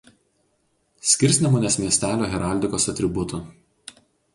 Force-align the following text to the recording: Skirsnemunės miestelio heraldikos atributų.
Skirsnemunės 1.11 1.79
miestelio 1.85 2.33
heraldikos 2.35 2.93
atributų. 2.97 3.47